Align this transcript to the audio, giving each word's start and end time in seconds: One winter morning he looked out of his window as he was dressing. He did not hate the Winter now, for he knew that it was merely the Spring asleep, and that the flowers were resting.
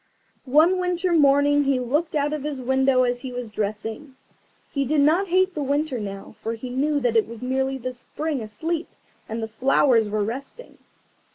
One 0.49 0.79
winter 0.79 1.13
morning 1.13 1.65
he 1.65 1.79
looked 1.79 2.15
out 2.15 2.33
of 2.33 2.41
his 2.41 2.59
window 2.59 3.03
as 3.03 3.19
he 3.19 3.31
was 3.31 3.51
dressing. 3.51 4.15
He 4.71 4.83
did 4.83 5.01
not 5.01 5.27
hate 5.27 5.53
the 5.53 5.61
Winter 5.61 5.99
now, 5.99 6.33
for 6.41 6.55
he 6.55 6.71
knew 6.71 6.99
that 6.99 7.15
it 7.15 7.27
was 7.27 7.43
merely 7.43 7.77
the 7.77 7.93
Spring 7.93 8.41
asleep, 8.41 8.89
and 9.29 9.43
that 9.43 9.45
the 9.45 9.53
flowers 9.53 10.09
were 10.09 10.23
resting. 10.23 10.79